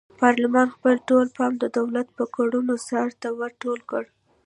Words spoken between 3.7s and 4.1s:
کړ.